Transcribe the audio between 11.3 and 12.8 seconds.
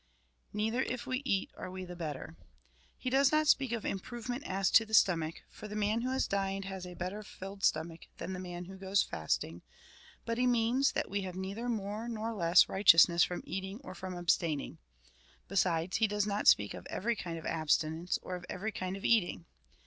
neither more nor less of